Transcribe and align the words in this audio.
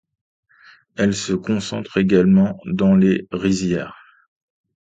Elle 0.95 1.13
se 1.13 1.31
rencontre 1.33 1.97
également 1.97 2.57
dans 2.65 2.95
les 2.95 3.27
rizières. 3.31 3.99